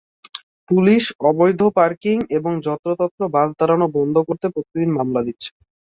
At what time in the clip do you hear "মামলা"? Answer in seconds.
4.97-5.21